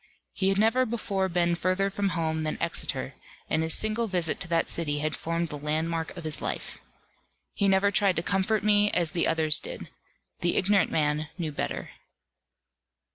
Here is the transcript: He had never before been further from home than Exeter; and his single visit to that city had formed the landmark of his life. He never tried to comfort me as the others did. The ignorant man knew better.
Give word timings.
He 0.33 0.49
had 0.49 0.57
never 0.57 0.83
before 0.83 1.29
been 1.29 1.53
further 1.53 1.91
from 1.91 2.09
home 2.17 2.41
than 2.41 2.59
Exeter; 2.59 3.13
and 3.51 3.61
his 3.61 3.75
single 3.75 4.07
visit 4.07 4.39
to 4.39 4.47
that 4.47 4.67
city 4.67 4.97
had 4.97 5.15
formed 5.15 5.49
the 5.49 5.59
landmark 5.59 6.17
of 6.17 6.23
his 6.23 6.41
life. 6.41 6.79
He 7.53 7.67
never 7.67 7.91
tried 7.91 8.15
to 8.15 8.23
comfort 8.23 8.63
me 8.63 8.89
as 8.93 9.11
the 9.11 9.27
others 9.27 9.59
did. 9.59 9.89
The 10.39 10.57
ignorant 10.57 10.89
man 10.89 11.27
knew 11.37 11.51
better. 11.51 11.91